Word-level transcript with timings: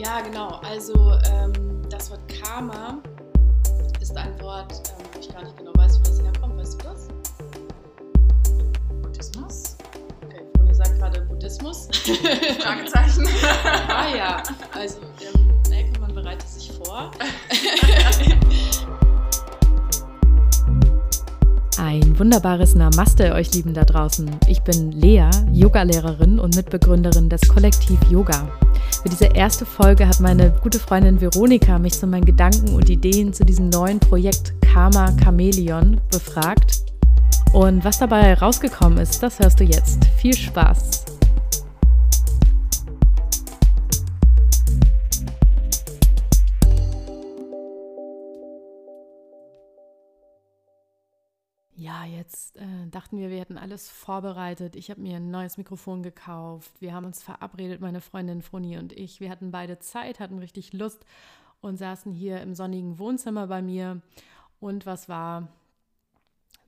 Ja, 0.00 0.22
genau. 0.22 0.48
Also 0.62 0.94
ähm, 1.30 1.52
das 1.90 2.10
Wort 2.10 2.22
Karma 2.26 3.02
ist 4.00 4.16
ein 4.16 4.40
Wort, 4.40 4.72
ähm, 4.98 5.04
wo 5.12 5.20
ich 5.20 5.28
gar 5.28 5.44
nicht 5.44 5.54
genau 5.58 5.72
weiß, 5.74 6.00
wo 6.00 6.04
das 6.04 6.22
herkommt. 6.22 6.56
Weißt 6.56 6.82
du 6.82 6.88
das? 6.88 7.08
Buddhismus? 9.02 9.76
Okay, 10.24 10.46
Froni 10.56 10.74
sagt 10.74 10.98
gerade 10.98 11.20
Buddhismus. 11.20 11.88
Fragezeichen. 12.62 13.28
ah 13.88 14.16
ja, 14.16 14.42
also 14.72 15.00
ähm, 15.20 15.60
Elke, 15.70 16.00
bereitet 16.14 16.48
sich 16.48 16.72
vor. 16.72 17.10
Ein 21.82 22.18
wunderbares 22.18 22.74
Namaste 22.74 23.32
euch 23.32 23.54
Lieben 23.54 23.72
da 23.72 23.84
draußen. 23.84 24.30
Ich 24.48 24.60
bin 24.60 24.92
Lea, 24.92 25.30
Yogalehrerin 25.50 26.38
und 26.38 26.54
Mitbegründerin 26.54 27.30
des 27.30 27.40
Kollektiv 27.48 27.98
Yoga. 28.10 28.52
Für 29.02 29.08
diese 29.08 29.24
erste 29.24 29.64
Folge 29.64 30.06
hat 30.06 30.20
meine 30.20 30.50
gute 30.62 30.78
Freundin 30.78 31.22
Veronika 31.22 31.78
mich 31.78 31.94
zu 31.94 32.06
meinen 32.06 32.26
Gedanken 32.26 32.74
und 32.74 32.90
Ideen 32.90 33.32
zu 33.32 33.46
diesem 33.46 33.70
neuen 33.70 33.98
Projekt 33.98 34.52
Karma 34.60 35.16
Chameleon 35.24 35.98
befragt. 36.10 36.84
Und 37.54 37.82
was 37.82 37.98
dabei 37.98 38.24
herausgekommen 38.24 38.98
ist, 38.98 39.22
das 39.22 39.38
hörst 39.38 39.58
du 39.58 39.64
jetzt. 39.64 40.04
Viel 40.18 40.36
Spaß! 40.36 41.19
Ja, 51.90 52.04
jetzt 52.04 52.56
äh, 52.56 52.86
dachten 52.88 53.18
wir, 53.18 53.30
wir 53.30 53.40
hätten 53.40 53.58
alles 53.58 53.90
vorbereitet. 53.90 54.76
Ich 54.76 54.90
habe 54.90 55.00
mir 55.00 55.16
ein 55.16 55.32
neues 55.32 55.58
Mikrofon 55.58 56.04
gekauft. 56.04 56.70
Wir 56.78 56.94
haben 56.94 57.04
uns 57.04 57.20
verabredet, 57.20 57.80
meine 57.80 58.00
Freundin 58.00 58.42
Froni 58.42 58.78
und 58.78 58.92
ich. 58.92 59.18
Wir 59.18 59.28
hatten 59.28 59.50
beide 59.50 59.80
Zeit, 59.80 60.20
hatten 60.20 60.38
richtig 60.38 60.72
Lust 60.72 61.04
und 61.60 61.78
saßen 61.78 62.12
hier 62.12 62.42
im 62.42 62.54
sonnigen 62.54 63.00
Wohnzimmer 63.00 63.48
bei 63.48 63.60
mir. 63.60 64.02
Und 64.60 64.86
was 64.86 65.08
war? 65.08 65.48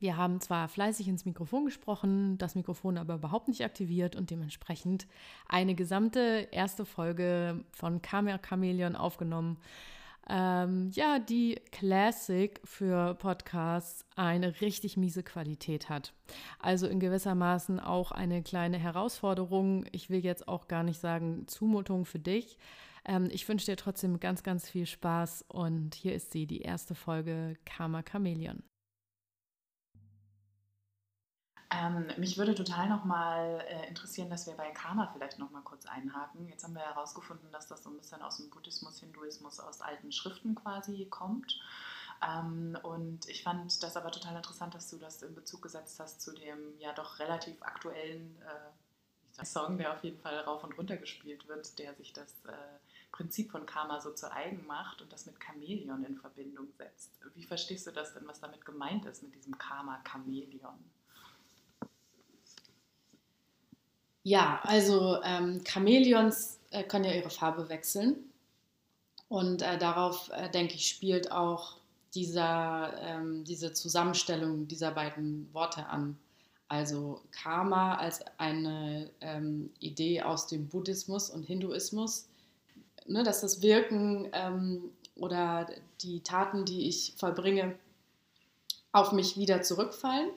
Wir 0.00 0.16
haben 0.16 0.40
zwar 0.40 0.66
fleißig 0.66 1.06
ins 1.06 1.24
Mikrofon 1.24 1.66
gesprochen, 1.66 2.36
das 2.38 2.56
Mikrofon 2.56 2.98
aber 2.98 3.14
überhaupt 3.14 3.46
nicht 3.46 3.64
aktiviert 3.64 4.16
und 4.16 4.30
dementsprechend 4.30 5.06
eine 5.48 5.76
gesamte 5.76 6.48
erste 6.50 6.84
Folge 6.84 7.64
von 7.70 8.02
Camera 8.02 8.38
Chameleon 8.38 8.96
aufgenommen 8.96 9.56
ähm, 10.28 10.90
ja, 10.94 11.18
die 11.18 11.60
Classic 11.72 12.60
für 12.64 13.14
Podcasts 13.14 14.04
eine 14.14 14.60
richtig 14.60 14.96
miese 14.96 15.22
Qualität 15.22 15.88
hat. 15.88 16.12
Also 16.58 16.86
in 16.86 17.00
gewissermaßen 17.00 17.80
auch 17.80 18.12
eine 18.12 18.42
kleine 18.42 18.78
Herausforderung. 18.78 19.84
Ich 19.92 20.10
will 20.10 20.20
jetzt 20.20 20.46
auch 20.48 20.68
gar 20.68 20.84
nicht 20.84 21.00
sagen 21.00 21.46
Zumutung 21.48 22.04
für 22.04 22.20
dich. 22.20 22.58
Ähm, 23.04 23.28
ich 23.32 23.48
wünsche 23.48 23.66
dir 23.66 23.76
trotzdem 23.76 24.20
ganz, 24.20 24.42
ganz 24.42 24.68
viel 24.68 24.86
Spaß 24.86 25.44
und 25.48 25.94
hier 25.94 26.14
ist 26.14 26.32
sie, 26.32 26.46
die 26.46 26.62
erste 26.62 26.94
Folge 26.94 27.56
Karma 27.64 28.02
Chameleon. 28.02 28.62
Ähm, 31.72 32.10
mich 32.18 32.36
würde 32.36 32.54
total 32.54 32.88
nochmal 32.88 33.64
äh, 33.66 33.88
interessieren, 33.88 34.28
dass 34.28 34.46
wir 34.46 34.54
bei 34.54 34.70
Karma 34.72 35.10
vielleicht 35.12 35.38
nochmal 35.38 35.62
kurz 35.62 35.86
einhaken. 35.86 36.46
Jetzt 36.48 36.64
haben 36.64 36.74
wir 36.74 36.82
herausgefunden, 36.82 37.50
dass 37.50 37.66
das 37.66 37.82
so 37.82 37.90
ein 37.90 37.96
bisschen 37.96 38.20
aus 38.20 38.36
dem 38.36 38.50
Buddhismus, 38.50 39.00
Hinduismus, 39.00 39.58
aus 39.58 39.80
alten 39.80 40.12
Schriften 40.12 40.54
quasi 40.54 41.06
kommt. 41.06 41.58
Ähm, 42.22 42.76
und 42.82 43.26
ich 43.28 43.42
fand 43.42 43.82
das 43.82 43.96
aber 43.96 44.10
total 44.10 44.36
interessant, 44.36 44.74
dass 44.74 44.90
du 44.90 44.98
das 44.98 45.22
in 45.22 45.34
Bezug 45.34 45.62
gesetzt 45.62 45.98
hast 45.98 46.20
zu 46.20 46.32
dem 46.32 46.78
ja 46.78 46.92
doch 46.92 47.18
relativ 47.18 47.62
aktuellen 47.62 48.36
äh, 48.42 49.44
Song, 49.44 49.78
der 49.78 49.94
auf 49.94 50.04
jeden 50.04 50.20
Fall 50.20 50.38
rauf 50.40 50.62
und 50.62 50.76
runter 50.76 50.98
gespielt 50.98 51.48
wird, 51.48 51.78
der 51.78 51.94
sich 51.94 52.12
das 52.12 52.44
äh, 52.44 52.52
Prinzip 53.12 53.50
von 53.50 53.64
Karma 53.64 54.00
so 54.00 54.12
zu 54.12 54.30
eigen 54.30 54.66
macht 54.66 55.00
und 55.00 55.10
das 55.10 55.24
mit 55.24 55.36
Chamäleon 55.42 56.04
in 56.04 56.18
Verbindung 56.18 56.68
setzt. 56.76 57.18
Wie 57.34 57.44
verstehst 57.44 57.86
du 57.86 57.92
das 57.92 58.12
denn, 58.12 58.26
was 58.26 58.40
damit 58.40 58.64
gemeint 58.66 59.06
ist 59.06 59.22
mit 59.22 59.34
diesem 59.34 59.56
Karma-Chamäleon? 59.56 60.78
Ja, 64.24 64.60
also 64.62 65.20
ähm, 65.24 65.62
Chamäleons 65.64 66.60
äh, 66.70 66.84
können 66.84 67.04
ja 67.04 67.12
ihre 67.12 67.30
Farbe 67.30 67.68
wechseln. 67.68 68.16
Und 69.28 69.62
äh, 69.62 69.78
darauf, 69.78 70.30
äh, 70.30 70.48
denke 70.50 70.74
ich, 70.74 70.88
spielt 70.88 71.32
auch 71.32 71.76
dieser, 72.14 72.92
ähm, 73.00 73.44
diese 73.44 73.72
Zusammenstellung 73.72 74.68
dieser 74.68 74.92
beiden 74.92 75.52
Worte 75.52 75.86
an. 75.86 76.18
Also 76.68 77.22
Karma 77.32 77.96
als 77.96 78.24
eine 78.38 79.10
ähm, 79.20 79.70
Idee 79.80 80.22
aus 80.22 80.46
dem 80.46 80.68
Buddhismus 80.68 81.28
und 81.30 81.42
Hinduismus, 81.42 82.28
ne, 83.06 83.22
dass 83.24 83.40
das 83.40 83.60
Wirken 83.60 84.28
ähm, 84.32 84.84
oder 85.16 85.66
die 86.00 86.20
Taten, 86.20 86.64
die 86.64 86.88
ich 86.88 87.14
vollbringe, 87.16 87.74
auf 88.92 89.12
mich 89.12 89.36
wieder 89.36 89.62
zurückfallen 89.62 90.30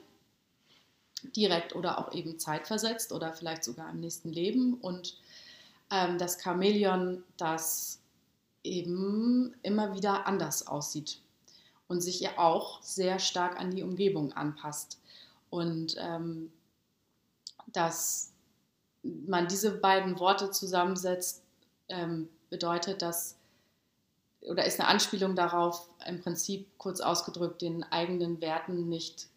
direkt 1.22 1.74
oder 1.74 1.98
auch 1.98 2.12
eben 2.12 2.38
zeitversetzt 2.38 3.12
oder 3.12 3.32
vielleicht 3.32 3.64
sogar 3.64 3.90
im 3.90 4.00
nächsten 4.00 4.32
Leben. 4.32 4.74
Und 4.74 5.18
ähm, 5.90 6.18
das 6.18 6.42
Chamäleon, 6.42 7.22
das 7.36 8.00
eben 8.62 9.54
immer 9.62 9.94
wieder 9.94 10.26
anders 10.26 10.66
aussieht 10.66 11.20
und 11.88 12.00
sich 12.00 12.20
ja 12.20 12.30
auch 12.36 12.82
sehr 12.82 13.18
stark 13.18 13.58
an 13.58 13.70
die 13.70 13.82
Umgebung 13.82 14.32
anpasst. 14.32 15.00
Und 15.50 15.96
ähm, 15.98 16.52
dass 17.68 18.32
man 19.02 19.46
diese 19.46 19.78
beiden 19.78 20.18
Worte 20.18 20.50
zusammensetzt, 20.50 21.42
ähm, 21.88 22.28
bedeutet, 22.50 23.02
dass 23.02 23.36
oder 24.40 24.64
ist 24.64 24.78
eine 24.78 24.88
Anspielung 24.88 25.34
darauf, 25.34 25.88
im 26.06 26.20
Prinzip 26.20 26.68
kurz 26.78 27.00
ausgedrückt, 27.00 27.62
den 27.62 27.82
eigenen 27.84 28.40
Werten 28.40 28.88
nicht 28.88 29.28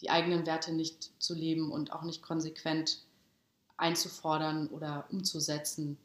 die 0.00 0.10
eigenen 0.10 0.46
Werte 0.46 0.72
nicht 0.72 1.12
zu 1.22 1.34
leben 1.34 1.70
und 1.70 1.92
auch 1.92 2.02
nicht 2.02 2.22
konsequent 2.22 3.04
einzufordern 3.76 4.68
oder 4.68 5.06
umzusetzen. 5.10 5.98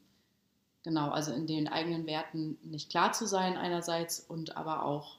Genau, 0.82 1.10
also 1.10 1.32
in 1.32 1.46
den 1.46 1.68
eigenen 1.68 2.06
Werten 2.06 2.58
nicht 2.62 2.90
klar 2.90 3.12
zu 3.12 3.26
sein 3.26 3.56
einerseits 3.56 4.20
und 4.20 4.56
aber 4.56 4.84
auch 4.84 5.18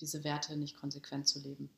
diese 0.00 0.24
Werte 0.24 0.56
nicht 0.56 0.76
konsequent 0.76 1.28
zu 1.28 1.40
leben. 1.40 1.68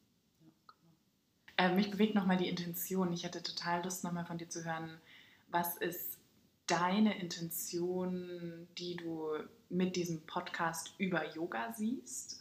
Ja, 0.40 1.68
genau. 1.68 1.72
äh, 1.72 1.74
mich 1.74 1.90
bewegt 1.90 2.14
nochmal 2.14 2.36
die 2.36 2.48
Intention. 2.48 3.12
Ich 3.12 3.24
hätte 3.24 3.42
total 3.42 3.82
Lust, 3.82 4.04
nochmal 4.04 4.26
von 4.26 4.38
dir 4.38 4.48
zu 4.48 4.64
hören, 4.64 5.00
was 5.48 5.76
ist 5.76 6.18
deine 6.66 7.18
Intention, 7.20 8.68
die 8.78 8.96
du 8.96 9.30
mit 9.68 9.96
diesem 9.96 10.22
Podcast 10.26 10.92
über 10.98 11.34
Yoga 11.34 11.72
siehst? 11.72 12.40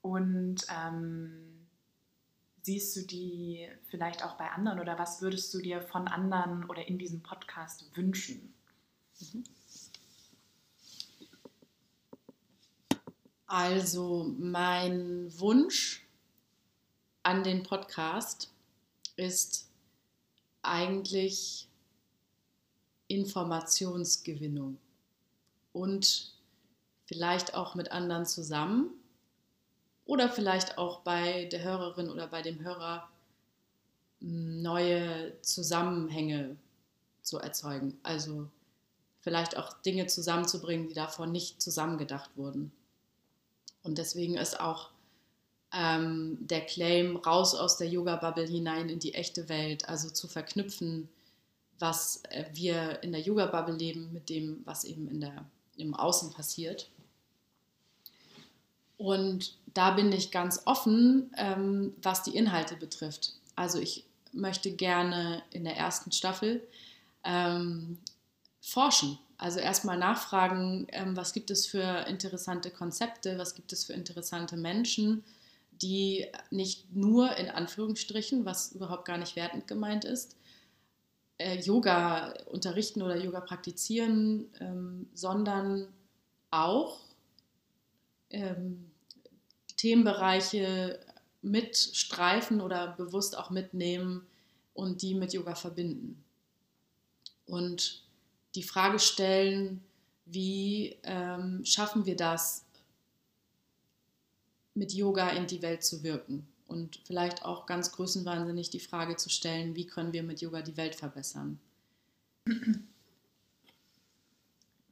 Und 0.00 0.66
ähm, 0.70 1.57
siehst 2.68 2.94
du 2.96 3.00
die 3.00 3.66
vielleicht 3.86 4.22
auch 4.22 4.36
bei 4.36 4.50
anderen 4.50 4.78
oder 4.78 4.98
was 4.98 5.22
würdest 5.22 5.54
du 5.54 5.58
dir 5.58 5.80
von 5.80 6.06
anderen 6.06 6.66
oder 6.66 6.86
in 6.86 6.98
diesem 6.98 7.22
Podcast 7.22 7.96
wünschen? 7.96 8.52
Also 13.46 14.34
mein 14.38 15.32
Wunsch 15.40 16.06
an 17.22 17.42
den 17.42 17.62
Podcast 17.62 18.52
ist 19.16 19.70
eigentlich 20.60 21.68
Informationsgewinnung 23.06 24.76
und 25.72 26.34
vielleicht 27.06 27.54
auch 27.54 27.74
mit 27.74 27.92
anderen 27.92 28.26
zusammen 28.26 28.90
oder 30.08 30.30
vielleicht 30.30 30.78
auch 30.78 31.00
bei 31.00 31.44
der 31.44 31.62
Hörerin 31.62 32.08
oder 32.08 32.26
bei 32.26 32.40
dem 32.40 32.64
Hörer 32.64 33.06
hm, 34.20 34.62
neue 34.62 35.40
Zusammenhänge 35.42 36.56
zu 37.22 37.38
erzeugen. 37.38 37.98
Also 38.02 38.48
vielleicht 39.20 39.58
auch 39.58 39.74
Dinge 39.82 40.06
zusammenzubringen, 40.06 40.88
die 40.88 40.94
davon 40.94 41.30
nicht 41.30 41.60
zusammengedacht 41.60 42.30
wurden. 42.36 42.72
Und 43.82 43.98
deswegen 43.98 44.38
ist 44.38 44.58
auch 44.58 44.88
ähm, 45.74 46.38
der 46.40 46.64
Claim 46.64 47.16
raus 47.16 47.54
aus 47.54 47.76
der 47.76 47.88
Yoga-Bubble 47.88 48.46
hinein 48.46 48.88
in 48.88 49.00
die 49.00 49.12
echte 49.12 49.50
Welt, 49.50 49.90
also 49.90 50.08
zu 50.08 50.26
verknüpfen, 50.26 51.10
was 51.78 52.22
äh, 52.30 52.46
wir 52.54 53.02
in 53.02 53.12
der 53.12 53.20
Yoga-Bubble 53.20 53.76
leben 53.76 54.10
mit 54.14 54.30
dem, 54.30 54.62
was 54.64 54.84
eben 54.84 55.06
in 55.08 55.20
der, 55.20 55.44
im 55.76 55.94
Außen 55.94 56.32
passiert. 56.32 56.88
Und 58.96 59.54
da 59.78 59.92
bin 59.92 60.10
ich 60.10 60.32
ganz 60.32 60.62
offen, 60.64 61.30
ähm, 61.36 61.94
was 62.02 62.24
die 62.24 62.36
Inhalte 62.36 62.74
betrifft. 62.74 63.34
Also 63.54 63.78
ich 63.78 64.04
möchte 64.32 64.72
gerne 64.72 65.44
in 65.52 65.62
der 65.62 65.76
ersten 65.76 66.10
Staffel 66.10 66.66
ähm, 67.22 67.96
forschen. 68.60 69.20
Also 69.36 69.60
erstmal 69.60 69.96
nachfragen, 69.96 70.88
ähm, 70.90 71.16
was 71.16 71.32
gibt 71.32 71.52
es 71.52 71.64
für 71.64 72.08
interessante 72.08 72.72
Konzepte, 72.72 73.38
was 73.38 73.54
gibt 73.54 73.72
es 73.72 73.84
für 73.84 73.92
interessante 73.92 74.56
Menschen, 74.56 75.22
die 75.70 76.26
nicht 76.50 76.92
nur 76.92 77.36
in 77.36 77.48
Anführungsstrichen, 77.48 78.44
was 78.44 78.72
überhaupt 78.72 79.04
gar 79.04 79.16
nicht 79.16 79.36
wertend 79.36 79.68
gemeint 79.68 80.04
ist, 80.04 80.34
äh, 81.38 81.60
Yoga 81.60 82.34
unterrichten 82.46 83.00
oder 83.00 83.16
Yoga 83.16 83.42
praktizieren, 83.42 84.48
ähm, 84.58 85.08
sondern 85.14 85.86
auch 86.50 86.98
ähm, 88.30 88.90
Themenbereiche 89.78 91.00
mitstreifen 91.40 92.60
oder 92.60 92.88
bewusst 92.88 93.38
auch 93.38 93.48
mitnehmen 93.50 94.26
und 94.74 95.02
die 95.02 95.14
mit 95.14 95.32
Yoga 95.32 95.54
verbinden. 95.54 96.22
Und 97.46 98.02
die 98.54 98.62
Frage 98.62 98.98
stellen, 98.98 99.82
wie 100.26 100.96
ähm, 101.04 101.64
schaffen 101.64 102.04
wir 102.04 102.16
das, 102.16 102.64
mit 104.74 104.92
Yoga 104.92 105.30
in 105.30 105.46
die 105.46 105.62
Welt 105.62 105.82
zu 105.82 106.02
wirken? 106.02 106.46
Und 106.66 107.00
vielleicht 107.06 107.44
auch 107.44 107.64
ganz 107.64 107.92
größenwahnsinnig 107.92 108.68
die 108.68 108.80
Frage 108.80 109.16
zu 109.16 109.30
stellen, 109.30 109.74
wie 109.74 109.86
können 109.86 110.12
wir 110.12 110.22
mit 110.22 110.42
Yoga 110.42 110.60
die 110.60 110.76
Welt 110.76 110.96
verbessern? 110.96 111.58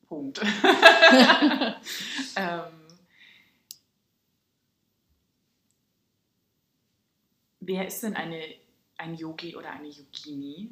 Punkt. 0.09 0.41
ähm, 2.37 2.86
wer 7.67 7.87
ist 7.87 8.03
denn 8.03 8.15
eine, 8.15 8.43
ein 8.97 9.15
Yogi 9.17 9.57
oder 9.57 9.71
eine 9.71 9.89
Yogini? 9.89 10.71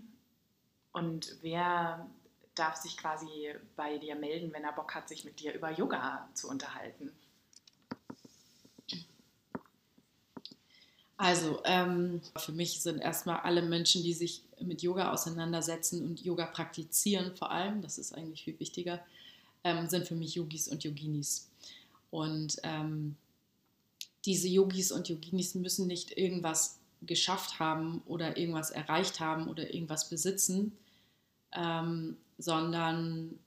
Und 0.93 1.37
wer 1.43 2.09
darf 2.55 2.77
sich 2.77 2.97
quasi 2.97 3.53
bei 3.77 3.99
dir 3.99 4.15
melden, 4.15 4.53
wenn 4.53 4.65
er 4.65 4.73
Bock 4.73 4.95
hat, 4.95 5.09
sich 5.09 5.25
mit 5.25 5.41
dir 5.41 5.53
über 5.53 5.73
Yoga 5.73 6.29
zu 6.35 6.49
unterhalten? 6.49 7.11
Also, 11.17 11.61
ähm, 11.65 12.21
für 12.39 12.53
mich 12.53 12.83
sind 12.83 12.99
erstmal 12.99 13.41
alle 13.41 13.63
Menschen, 13.63 14.03
die 14.03 14.15
sich 14.15 14.43
mit 14.61 14.83
Yoga 14.83 15.13
auseinandersetzen 15.13 16.05
und 16.05 16.25
Yoga 16.25 16.47
praktizieren, 16.47 17.35
vor 17.37 17.51
allem, 17.51 17.83
das 17.83 17.99
ist 17.99 18.13
eigentlich 18.15 18.45
viel 18.45 18.59
wichtiger, 18.59 19.05
ähm, 19.63 19.89
sind 19.89 20.07
für 20.07 20.17
mich 20.17 20.35
Yogis 20.35 20.69
und 20.69 20.85
Yoginis. 20.85 21.49
Und 22.11 22.57
ähm, 22.63 23.17
diese 24.25 24.49
Yogis 24.49 24.93
und 24.93 25.09
Yoginis 25.09 25.55
müssen 25.55 25.87
nicht 25.87 26.17
irgendwas 26.17 26.79
geschafft 27.03 27.59
haben 27.59 28.03
oder 28.07 28.37
irgendwas 28.37 28.71
erreicht 28.71 29.21
haben 29.21 29.49
oder 29.49 29.73
irgendwas 29.73 30.09
besitzen, 30.09 30.77
ähm, 31.53 32.17
sondern 32.39 33.39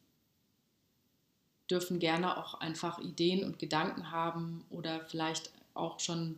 dürfen 1.70 2.00
gerne 2.00 2.38
auch 2.38 2.56
einfach 2.56 3.00
Ideen 3.00 3.44
und 3.44 3.60
Gedanken 3.60 4.12
haben 4.12 4.66
oder 4.70 5.02
vielleicht 5.06 5.52
auch 5.74 6.00
schon 6.00 6.38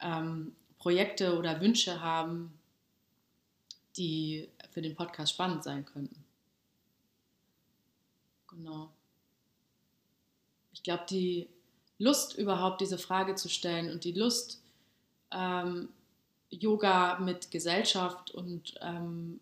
ähm, 0.00 0.54
Projekte 0.78 1.38
oder 1.38 1.60
Wünsche 1.60 2.00
haben, 2.00 2.58
die 3.96 4.48
für 4.70 4.82
den 4.82 4.94
Podcast 4.94 5.32
spannend 5.32 5.64
sein 5.64 5.84
könnten. 5.84 6.24
Genau. 8.48 8.90
Ich 10.72 10.82
glaube, 10.82 11.04
die 11.08 11.48
Lust 11.98 12.36
überhaupt 12.36 12.80
diese 12.80 12.98
Frage 12.98 13.34
zu 13.34 13.48
stellen 13.48 13.90
und 13.90 14.04
die 14.04 14.12
Lust, 14.12 14.62
ähm, 15.30 15.88
Yoga 16.50 17.18
mit 17.18 17.50
Gesellschaft 17.50 18.30
und 18.32 18.74
ähm, 18.80 19.40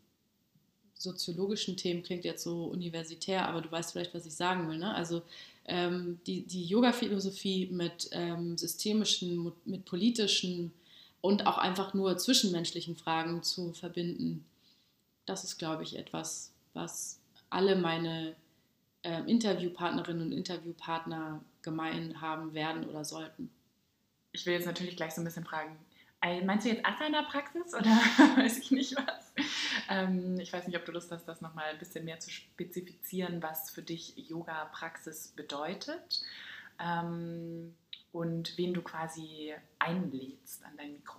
soziologischen 0.94 1.76
Themen 1.76 2.02
klingt 2.02 2.24
jetzt 2.24 2.42
so 2.42 2.64
universitär, 2.64 3.48
aber 3.48 3.60
du 3.62 3.70
weißt 3.70 3.92
vielleicht, 3.92 4.14
was 4.14 4.26
ich 4.26 4.34
sagen 4.34 4.68
will. 4.68 4.78
Ne? 4.78 4.94
Also 4.94 5.22
ähm, 5.64 6.20
die, 6.26 6.42
die 6.42 6.64
Yoga-Philosophie 6.64 7.68
mit 7.70 8.08
ähm, 8.12 8.58
systemischen, 8.58 9.52
mit 9.64 9.84
politischen 9.84 10.72
und 11.20 11.46
auch 11.46 11.58
einfach 11.58 11.94
nur 11.94 12.18
zwischenmenschlichen 12.18 12.96
Fragen 12.96 13.42
zu 13.42 13.72
verbinden, 13.72 14.44
das 15.24 15.44
ist, 15.44 15.58
glaube 15.58 15.82
ich, 15.82 15.96
etwas, 15.96 16.52
was 16.74 17.20
alle 17.50 17.76
meine 17.76 18.34
äh, 19.02 19.22
Interviewpartnerinnen 19.30 20.28
und 20.28 20.32
Interviewpartner 20.32 21.40
gemein 21.62 22.20
haben 22.20 22.54
werden 22.54 22.88
oder 22.88 23.04
sollten. 23.04 23.50
Ich 24.32 24.46
will 24.46 24.54
jetzt 24.54 24.66
natürlich 24.66 24.96
gleich 24.96 25.14
so 25.14 25.20
ein 25.20 25.24
bisschen 25.24 25.44
fragen, 25.44 25.76
Meinst 26.20 26.66
du 26.66 26.70
jetzt 26.70 26.84
Asana-Praxis 26.84 27.74
oder 27.74 27.84
weiß 28.36 28.58
ich 28.58 28.70
nicht 28.72 28.96
was? 28.96 29.32
Ähm, 29.88 30.38
ich 30.40 30.52
weiß 30.52 30.66
nicht, 30.66 30.76
ob 30.76 30.84
du 30.84 30.92
Lust 30.92 31.12
hast, 31.12 31.26
das 31.26 31.40
nochmal 31.40 31.66
ein 31.70 31.78
bisschen 31.78 32.04
mehr 32.04 32.18
zu 32.18 32.30
spezifizieren, 32.30 33.42
was 33.42 33.70
für 33.70 33.82
dich 33.82 34.14
Yoga-Praxis 34.16 35.32
bedeutet 35.36 36.22
ähm, 36.80 37.74
und 38.12 38.58
wen 38.58 38.74
du 38.74 38.82
quasi 38.82 39.54
einlädst 39.78 40.64
an 40.64 40.72
dein 40.76 40.92
Mikro. 40.92 41.18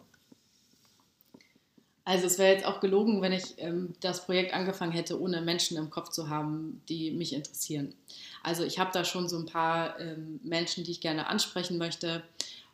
Also 2.09 2.25
es 2.25 2.39
wäre 2.39 2.51
jetzt 2.51 2.65
auch 2.65 2.79
gelogen, 2.79 3.21
wenn 3.21 3.33
ich 3.33 3.53
ähm, 3.57 3.93
das 4.01 4.25
Projekt 4.25 4.53
angefangen 4.53 4.91
hätte, 4.91 5.21
ohne 5.21 5.41
Menschen 5.41 5.77
im 5.77 5.91
Kopf 5.91 6.09
zu 6.09 6.27
haben, 6.27 6.81
die 6.89 7.11
mich 7.11 7.33
interessieren. 7.33 7.93
Also 8.41 8.63
ich 8.63 8.79
habe 8.79 8.89
da 8.91 9.05
schon 9.05 9.29
so 9.29 9.37
ein 9.37 9.45
paar 9.45 9.99
ähm, 9.99 10.39
Menschen, 10.43 10.83
die 10.83 10.91
ich 10.91 11.01
gerne 11.01 11.27
ansprechen 11.27 11.77
möchte 11.77 12.23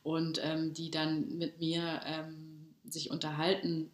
und 0.05 0.39
ähm, 0.43 0.71
die 0.75 0.91
dann 0.91 1.39
mit 1.39 1.59
mir 1.59 1.99
ähm, 2.05 2.67
sich 2.87 3.09
unterhalten. 3.09 3.89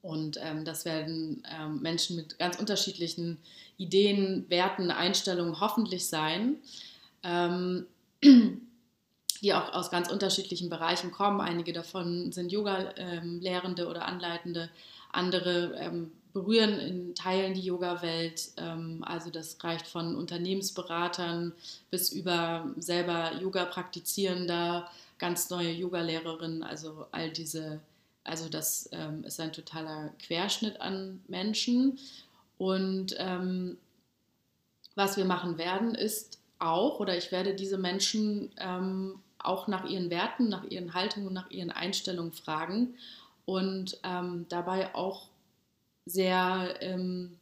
Und 0.00 0.38
ähm, 0.40 0.64
das 0.64 0.84
werden 0.84 1.42
ähm, 1.52 1.82
Menschen 1.82 2.14
mit 2.14 2.38
ganz 2.38 2.56
unterschiedlichen 2.56 3.36
Ideen, 3.78 4.48
Werten, 4.48 4.92
Einstellungen 4.92 5.58
hoffentlich 5.60 6.06
sein, 6.06 6.54
ähm, 7.24 7.86
die 8.22 9.54
auch 9.54 9.72
aus 9.72 9.90
ganz 9.90 10.08
unterschiedlichen 10.08 10.70
Bereichen 10.70 11.10
kommen. 11.10 11.40
Einige 11.40 11.72
davon 11.72 12.30
sind 12.30 12.52
Yoga-Lehrende 12.52 13.88
oder 13.88 14.06
Anleitende, 14.06 14.70
andere 15.10 15.74
berühren 16.32 16.78
in 16.78 17.14
Teilen 17.14 17.54
die 17.54 17.62
Yoga-Welt. 17.62 18.52
also 19.02 19.30
das 19.30 19.56
reicht 19.62 19.86
von 19.86 20.14
Unternehmensberatern 20.14 21.52
bis 21.90 22.12
über 22.12 22.70
selber 22.78 23.32
Yoga-Praktizierender 23.40 24.88
ganz 25.18 25.50
neue 25.50 25.72
Yoga-Lehrerin, 25.72 26.62
also 26.62 27.06
all 27.10 27.30
diese, 27.30 27.80
also 28.24 28.48
das 28.48 28.88
ähm, 28.92 29.24
ist 29.24 29.40
ein 29.40 29.52
totaler 29.52 30.10
Querschnitt 30.20 30.80
an 30.80 31.20
Menschen. 31.28 31.98
Und 32.56 33.14
ähm, 33.18 33.76
was 34.94 35.16
wir 35.16 35.24
machen 35.24 35.58
werden, 35.58 35.94
ist 35.94 36.38
auch, 36.58 37.00
oder 37.00 37.16
ich 37.16 37.30
werde 37.30 37.54
diese 37.54 37.78
Menschen 37.78 38.50
ähm, 38.58 39.20
auch 39.38 39.68
nach 39.68 39.84
ihren 39.84 40.10
Werten, 40.10 40.48
nach 40.48 40.64
ihren 40.64 40.94
Haltungen, 40.94 41.32
nach 41.32 41.50
ihren 41.50 41.70
Einstellungen 41.70 42.32
fragen 42.32 42.94
und 43.44 43.98
ähm, 44.02 44.46
dabei 44.48 44.94
auch 44.94 45.28
sehr 46.08 46.76
ähm, 46.80 47.38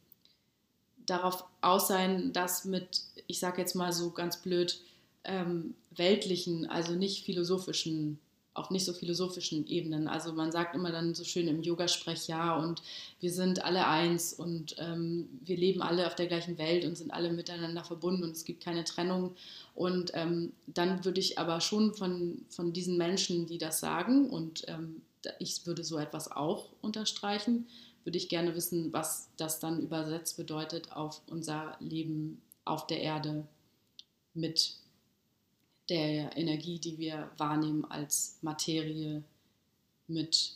darauf 1.05 1.45
aus 1.61 1.87
sein, 1.87 2.33
dass 2.33 2.65
mit, 2.65 3.01
ich 3.27 3.39
sage 3.39 3.61
jetzt 3.61 3.75
mal 3.75 3.93
so 3.93 4.11
ganz 4.11 4.37
blöd, 4.37 4.81
ähm, 5.23 5.73
weltlichen, 5.95 6.69
also 6.69 6.93
nicht 6.93 7.25
philosophischen, 7.25 8.19
auf 8.53 8.71
nicht 8.71 8.85
so 8.85 8.93
philosophischen 8.93 9.67
Ebenen. 9.67 10.07
Also 10.07 10.33
man 10.33 10.51
sagt 10.51 10.75
immer 10.75 10.91
dann 10.91 11.13
so 11.13 11.23
schön 11.23 11.47
im 11.47 11.61
Yoga-Sprech, 11.61 12.27
ja, 12.27 12.55
und 12.57 12.81
wir 13.19 13.31
sind 13.31 13.63
alle 13.63 13.87
eins 13.87 14.33
und 14.33 14.75
ähm, 14.79 15.29
wir 15.41 15.57
leben 15.57 15.81
alle 15.81 16.07
auf 16.07 16.15
der 16.15 16.27
gleichen 16.27 16.57
Welt 16.57 16.83
und 16.83 16.97
sind 16.97 17.11
alle 17.11 17.31
miteinander 17.31 17.83
verbunden 17.83 18.23
und 18.23 18.31
es 18.31 18.45
gibt 18.45 18.63
keine 18.63 18.83
Trennung. 18.83 19.35
Und 19.75 20.11
ähm, 20.15 20.53
dann 20.65 21.05
würde 21.05 21.19
ich 21.19 21.37
aber 21.37 21.61
schon 21.61 21.93
von, 21.93 22.45
von 22.49 22.73
diesen 22.73 22.97
Menschen, 22.97 23.45
die 23.45 23.59
das 23.59 23.79
sagen, 23.79 24.29
und 24.29 24.63
ähm, 24.67 25.01
ich 25.39 25.65
würde 25.67 25.83
so 25.83 25.97
etwas 25.97 26.31
auch 26.31 26.69
unterstreichen, 26.81 27.67
würde 28.07 28.19
ich 28.19 28.29
gerne 28.29 28.55
wissen, 28.55 28.93
was 28.93 29.29
das 29.35 29.59
dann 29.59 29.81
übersetzt 29.81 30.37
bedeutet 30.37 30.93
auf 30.93 31.21
unser 31.27 31.75
Leben 31.81 32.41
auf 32.63 32.87
der 32.87 33.01
Erde 33.01 33.45
mit 34.33 34.77
der 35.89 36.37
Energie, 36.37 36.79
die 36.79 36.97
wir 36.97 37.29
wahrnehmen 37.35 37.83
als 37.83 38.37
Materie, 38.41 39.23
mit 40.07 40.53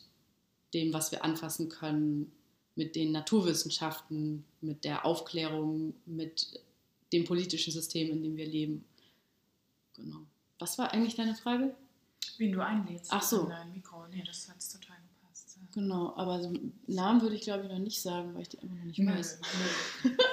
dem, 0.74 0.94
was 0.94 1.12
wir 1.12 1.26
anfassen 1.26 1.68
können, 1.68 2.32
mit 2.78 2.96
den 2.96 3.12
Naturwissenschaften, 3.12 4.46
mit 4.62 4.86
der 4.86 5.06
Aufklärung, 5.06 5.94
mit 6.06 6.58
dem 7.12 7.26
politischen 7.26 7.74
System, 7.74 8.12
in 8.12 8.24
dem 8.24 8.38
wir 8.38 8.48
leben. 8.48 8.86
Genau. 9.96 10.22
Was 10.58 10.78
war 10.78 10.94
eigentlich 10.94 11.16
deine 11.16 11.36
Frage? 11.36 11.76
Wen 12.38 12.54
du 12.54 12.64
einlädst. 12.64 13.12
Ach 13.12 13.22
so. 13.22 13.46
Dein 13.50 13.74
Mikro. 13.74 14.08
Nee, 14.08 14.24
das 14.26 14.48
hat 14.48 14.56
total 14.72 14.96
gepasst. 14.96 15.11
Genau, 15.74 16.14
aber 16.16 16.42
so 16.42 16.54
Namen 16.88 17.22
würde 17.22 17.36
ich 17.36 17.42
glaube 17.42 17.64
ich 17.64 17.72
noch 17.72 17.80
nicht 17.80 18.02
sagen, 18.02 18.34
weil 18.34 18.42
ich 18.42 18.50
die 18.50 18.60
einfach 18.60 18.76
noch 18.76 18.84
nicht 18.84 19.00
nö, 19.00 19.12
weiß. 19.12 19.40
Nö. 20.04 20.12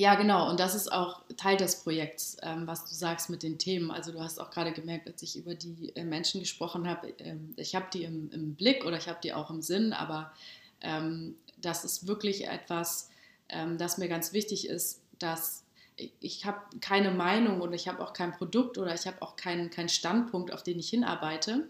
Ja, 0.00 0.14
genau. 0.14 0.48
Und 0.48 0.58
das 0.58 0.74
ist 0.74 0.90
auch 0.90 1.20
Teil 1.36 1.58
des 1.58 1.82
Projekts, 1.82 2.38
ähm, 2.40 2.66
was 2.66 2.86
du 2.86 2.94
sagst 2.94 3.28
mit 3.28 3.42
den 3.42 3.58
Themen. 3.58 3.90
Also 3.90 4.12
du 4.12 4.20
hast 4.20 4.40
auch 4.40 4.50
gerade 4.50 4.72
gemerkt, 4.72 5.06
als 5.06 5.22
ich 5.22 5.36
über 5.36 5.54
die 5.54 5.92
äh, 5.94 6.04
Menschen 6.04 6.40
gesprochen 6.40 6.88
habe, 6.88 7.08
ähm, 7.18 7.52
ich 7.56 7.74
habe 7.74 7.84
die 7.92 8.04
im, 8.04 8.30
im, 8.30 8.54
Blick 8.54 8.86
oder 8.86 8.96
ich 8.96 9.08
habe 9.08 9.18
die 9.22 9.34
auch 9.34 9.50
im 9.50 9.60
Sinn, 9.60 9.92
aber 9.92 10.32
ähm, 10.80 11.34
das 11.58 11.84
ist 11.84 12.06
wirklich 12.06 12.46
etwas, 12.48 13.10
ähm, 13.50 13.76
das 13.76 13.98
mir 13.98 14.08
ganz 14.08 14.32
wichtig 14.32 14.70
ist, 14.70 15.02
dass 15.18 15.64
ich, 15.96 16.12
ich 16.20 16.46
habe 16.46 16.60
keine 16.80 17.10
Meinung 17.10 17.60
und 17.60 17.74
ich 17.74 17.86
habe 17.86 18.02
auch 18.02 18.14
kein 18.14 18.32
Produkt 18.32 18.78
oder 18.78 18.94
ich 18.94 19.06
habe 19.06 19.20
auch 19.20 19.36
keinen 19.36 19.68
kein 19.68 19.90
Standpunkt, 19.90 20.50
auf 20.50 20.62
den 20.62 20.78
ich 20.78 20.88
hinarbeite, 20.88 21.68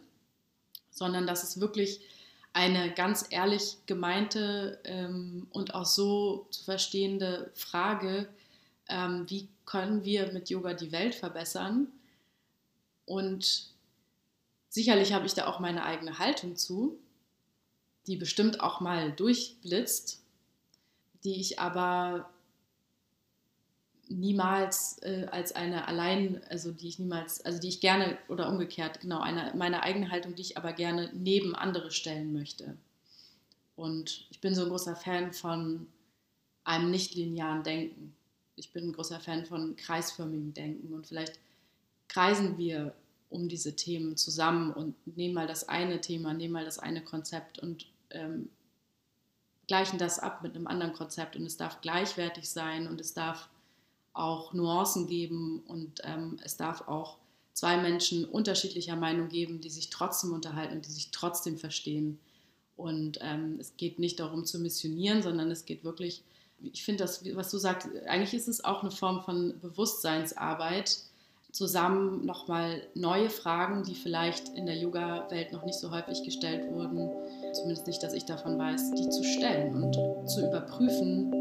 sondern 0.90 1.26
dass 1.26 1.42
es 1.44 1.60
wirklich 1.60 2.00
eine 2.52 2.92
ganz 2.92 3.26
ehrlich 3.30 3.78
gemeinte 3.86 4.80
ähm, 4.84 5.46
und 5.50 5.74
auch 5.74 5.86
so 5.86 6.46
zu 6.50 6.64
verstehende 6.64 7.50
Frage 7.54 8.28
ähm, 8.90 9.24
wie 9.28 9.48
können 9.64 10.04
wir 10.04 10.32
mit 10.32 10.50
Yoga 10.50 10.74
die 10.74 10.92
Welt 10.92 11.14
verbessern. 11.14 11.86
Und 13.06 13.70
sicherlich 14.68 15.12
habe 15.12 15.26
ich 15.26 15.34
da 15.34 15.46
auch 15.46 15.60
meine 15.60 15.84
eigene 15.84 16.18
Haltung 16.18 16.56
zu, 16.56 16.98
die 18.06 18.16
bestimmt 18.16 18.60
auch 18.60 18.80
mal 18.80 19.12
durchblitzt, 19.12 20.20
die 21.22 21.40
ich 21.40 21.60
aber 21.60 22.28
niemals 24.10 24.98
äh, 25.02 25.26
als 25.30 25.52
eine 25.52 25.86
allein, 25.86 26.42
also 26.50 26.72
die 26.72 26.88
ich 26.88 26.98
niemals, 26.98 27.44
also 27.44 27.60
die 27.60 27.68
ich 27.68 27.80
gerne 27.80 28.18
oder 28.28 28.48
umgekehrt, 28.48 29.00
genau, 29.00 29.20
eine, 29.20 29.52
meine 29.56 29.82
eigene 29.82 30.10
Haltung, 30.10 30.34
die 30.34 30.42
ich 30.42 30.56
aber 30.56 30.72
gerne 30.72 31.10
neben 31.14 31.54
andere 31.54 31.90
stellen 31.90 32.32
möchte. 32.32 32.76
Und 33.76 34.26
ich 34.30 34.40
bin 34.40 34.54
so 34.54 34.64
ein 34.64 34.68
großer 34.68 34.96
Fan 34.96 35.32
von 35.32 35.86
einem 36.64 36.90
nicht-linearen 36.90 37.62
Denken. 37.62 38.14
Ich 38.56 38.72
bin 38.72 38.88
ein 38.88 38.92
großer 38.92 39.20
Fan 39.20 39.46
von 39.46 39.76
kreisförmigem 39.76 40.52
Denken 40.52 40.92
und 40.92 41.06
vielleicht 41.06 41.38
kreisen 42.08 42.58
wir 42.58 42.94
um 43.30 43.48
diese 43.48 43.76
Themen 43.76 44.16
zusammen 44.16 44.72
und 44.72 44.94
nehmen 45.16 45.34
mal 45.34 45.46
das 45.46 45.68
eine 45.68 46.00
Thema, 46.00 46.34
nehmen 46.34 46.52
mal 46.52 46.64
das 46.64 46.80
eine 46.80 47.02
Konzept 47.02 47.60
und 47.60 47.86
ähm, 48.10 48.50
gleichen 49.68 49.98
das 49.98 50.18
ab 50.18 50.42
mit 50.42 50.56
einem 50.56 50.66
anderen 50.66 50.92
Konzept 50.92 51.36
und 51.36 51.46
es 51.46 51.56
darf 51.56 51.80
gleichwertig 51.80 52.50
sein 52.50 52.88
und 52.88 53.00
es 53.00 53.14
darf 53.14 53.48
auch 54.12 54.52
Nuancen 54.52 55.06
geben 55.06 55.62
und 55.66 56.00
ähm, 56.04 56.38
es 56.44 56.56
darf 56.56 56.88
auch 56.88 57.18
zwei 57.52 57.76
Menschen 57.76 58.24
unterschiedlicher 58.24 58.96
Meinung 58.96 59.28
geben, 59.28 59.60
die 59.60 59.70
sich 59.70 59.90
trotzdem 59.90 60.32
unterhalten 60.32 60.76
und 60.76 60.86
die 60.86 60.90
sich 60.90 61.10
trotzdem 61.10 61.58
verstehen. 61.58 62.18
Und 62.76 63.18
ähm, 63.20 63.58
es 63.60 63.76
geht 63.76 63.98
nicht 63.98 64.18
darum 64.18 64.46
zu 64.46 64.58
missionieren, 64.58 65.22
sondern 65.22 65.50
es 65.50 65.66
geht 65.66 65.84
wirklich, 65.84 66.22
ich 66.62 66.82
finde 66.82 67.04
das, 67.04 67.22
was 67.34 67.50
du 67.50 67.58
sagst, 67.58 67.88
eigentlich 68.06 68.34
ist 68.34 68.48
es 68.48 68.64
auch 68.64 68.82
eine 68.82 68.90
Form 68.90 69.22
von 69.22 69.58
Bewusstseinsarbeit, 69.60 70.98
zusammen 71.52 72.24
nochmal 72.24 72.82
neue 72.94 73.28
Fragen, 73.28 73.82
die 73.82 73.94
vielleicht 73.94 74.50
in 74.50 74.66
der 74.66 74.78
Yoga-Welt 74.78 75.52
noch 75.52 75.64
nicht 75.64 75.78
so 75.78 75.90
häufig 75.90 76.22
gestellt 76.22 76.70
wurden, 76.72 77.10
zumindest 77.52 77.86
nicht, 77.86 78.02
dass 78.02 78.14
ich 78.14 78.24
davon 78.24 78.58
weiß, 78.58 78.92
die 78.92 79.08
zu 79.08 79.24
stellen 79.24 79.82
und 79.82 79.94
zu 80.30 80.46
überprüfen, 80.46 81.32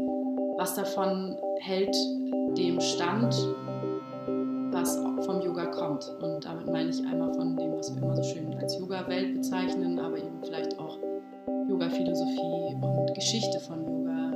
was 0.60 0.74
davon 0.74 1.38
hält 1.60 1.96
dem 2.54 2.78
Stand, 2.80 3.34
was 4.72 4.94
vom 5.24 5.40
Yoga 5.40 5.64
kommt. 5.64 6.06
Und 6.20 6.44
damit 6.44 6.66
meine 6.66 6.90
ich 6.90 7.02
einmal 7.06 7.32
von 7.32 7.56
dem, 7.56 7.78
was 7.78 7.94
wir 7.94 8.02
immer 8.02 8.14
so 8.14 8.22
schön 8.22 8.54
als 8.58 8.78
Yoga-Welt 8.78 9.36
bezeichnen, 9.36 9.98
aber 9.98 10.18
eben 10.18 10.38
vielleicht 10.42 10.78
auch 10.78 10.98
Yoga-Philosophie 11.66 12.76
und 12.82 13.14
Geschichte 13.14 13.58
von 13.60 13.86
Yoga. 13.86 14.29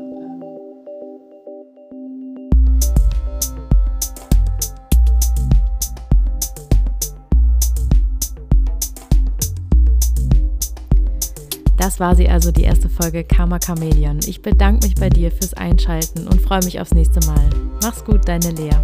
Das 11.95 12.01
war 12.01 12.17
sie 12.17 12.29
also, 12.29 12.51
die 12.51 12.65
erste 12.65 12.89
Folge 12.89 13.23
Karma 13.23 13.61
Chameleon. 13.65 14.19
Ich 14.27 14.43
bedanke 14.43 14.85
mich 14.85 14.97
bei 14.97 15.09
dir 15.09 15.31
fürs 15.31 15.55
Einschalten 15.55 16.27
und 16.27 16.41
freue 16.41 16.65
mich 16.65 16.81
aufs 16.81 16.93
nächste 16.93 17.25
Mal. 17.25 17.49
Mach's 17.83 18.05
gut, 18.05 18.27
deine 18.27 18.51
Lea. 18.51 18.75